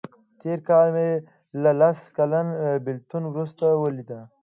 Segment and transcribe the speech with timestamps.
[0.41, 1.09] تېر کال مې
[1.61, 2.47] له لس کلن
[2.85, 4.19] بیلتون وروسته ولیده.